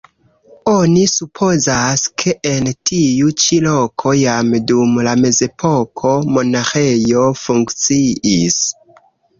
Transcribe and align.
Oni 0.69 1.03
supozas, 1.11 2.05
ke 2.23 2.33
en 2.53 2.71
tiu 2.91 3.35
ĉi 3.43 3.61
loko 3.67 4.15
jam 4.23 4.51
dum 4.73 4.99
la 5.11 5.15
mezepoko 5.27 6.19
monaĥejo 6.35 7.31
funkciis. 7.47 8.63